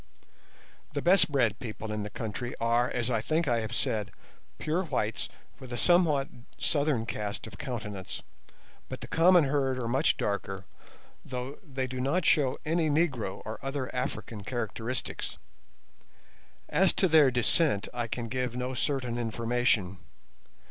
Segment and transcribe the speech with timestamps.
[0.93, 4.09] The best bred people in the country are, as I think I have said,
[4.57, 6.27] pure whites with a somewhat
[6.57, 8.23] southern cast of countenance;
[8.89, 10.65] but the common herd are much darker,
[11.23, 15.37] though they do not show any negro or other African characteristics.
[16.67, 19.99] As to their descent I can give no certain information.